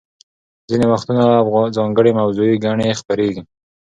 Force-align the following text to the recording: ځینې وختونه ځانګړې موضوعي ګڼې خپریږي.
ځینې 0.69 0.85
وختونه 0.91 1.23
ځانګړې 1.77 2.11
موضوعي 2.19 2.55
ګڼې 2.65 2.97
خپریږي. 2.99 3.43